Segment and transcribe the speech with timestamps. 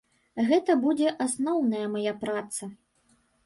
[0.47, 2.75] Гэта будзе асноўная мая праца.